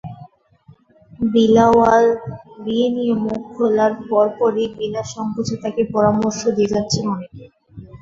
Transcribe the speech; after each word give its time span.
বিলাওয়াল 1.33 2.05
বিয়ে 2.63 2.87
নিয়ে 2.95 3.13
মুখ 3.23 3.41
খোলার 3.53 3.93
পরপরই 4.09 4.65
বিনা 4.75 5.01
সংকোচে 5.13 5.55
তাঁকে 5.63 5.83
পরামর্শ 5.93 6.41
দিয়ে 6.55 6.73
যাচ্ছেন 6.73 7.03
অনেকে। 7.13 7.43